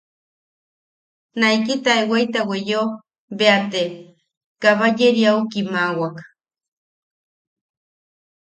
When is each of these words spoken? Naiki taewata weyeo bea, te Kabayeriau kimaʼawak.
Naiki 1.39 1.75
taewata 1.85 2.39
weyeo 2.49 2.83
bea, 3.37 3.57
te 3.71 3.83
Kabayeriau 4.61 5.39
kimaʼawak. 5.51 6.15